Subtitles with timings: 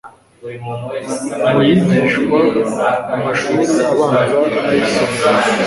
[1.51, 2.39] mu yigishwa
[3.07, 4.21] mu mashuri abanza
[4.65, 5.49] n'ayisumbuye,